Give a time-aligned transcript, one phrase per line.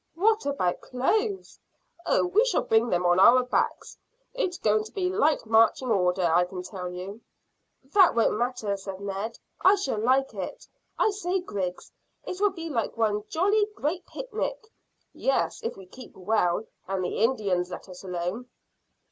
[0.15, 1.59] "What about clothes?"
[2.07, 3.99] "Oh, we shall bring them on our backs.
[4.33, 7.21] It's going to be light marching order, I can tell you."
[7.83, 9.37] "That won't matter," said Ned.
[9.63, 10.65] "I shall like it.
[10.97, 11.91] I say, Griggs,
[12.25, 14.69] it'll be like one long jolly great picnic."
[15.13, 18.49] "Yes, if we keep well, and the Indians let us alone."